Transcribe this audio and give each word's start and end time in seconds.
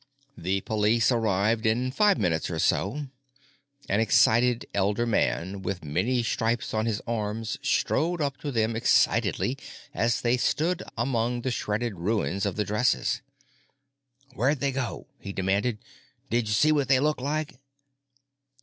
The 0.35 0.61
police 0.61 1.11
arrived 1.11 1.63
in 1.67 1.91
five 1.91 2.17
minutes 2.17 2.49
or 2.49 2.57
so. 2.57 3.05
An 3.87 3.99
excited 3.99 4.65
elder 4.73 5.05
man 5.05 5.61
with 5.61 5.85
many 5.85 6.23
stripes 6.23 6.73
on 6.73 6.87
his 6.87 7.03
arms 7.05 7.59
strode 7.61 8.19
up 8.19 8.37
to 8.37 8.51
them 8.51 8.75
excitedly 8.75 9.59
as 9.93 10.21
they 10.21 10.37
stood 10.37 10.81
among 10.97 11.41
the 11.43 11.51
shredded 11.51 11.97
ruins 11.99 12.47
of 12.47 12.55
the 12.55 12.65
dresses. 12.65 13.21
"Where'd 14.33 14.59
they 14.59 14.71
go?" 14.71 15.05
he 15.19 15.31
demanded. 15.33 15.77
"Didja 16.31 16.47
see 16.53 16.71
what 16.71 16.87
they 16.87 16.99
looked 16.99 17.21
like?" 17.21 17.59